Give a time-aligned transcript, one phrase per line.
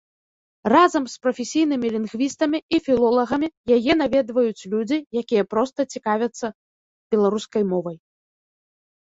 [0.73, 6.47] Разам з прафесійнымі лінгвістамі і філолагамі яе наведваюць людзі, якія проста цікавіцца
[7.15, 7.97] беларускай мовай.